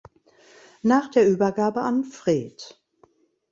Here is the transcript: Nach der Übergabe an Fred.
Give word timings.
Nach 0.81 1.09
der 1.11 1.29
Übergabe 1.29 1.81
an 1.81 2.03
Fred. 2.05 2.81